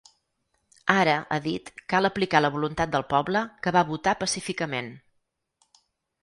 Ara, 0.93 1.13
ha 1.35 1.37
dit, 1.43 1.69
cal 1.93 2.09
aplicar 2.09 2.41
la 2.41 2.51
voluntat 2.55 2.95
del 2.97 3.05
poble 3.13 3.45
que 3.67 3.75
va 3.77 3.85
votar 3.91 4.17
pacíficament. 4.25 4.91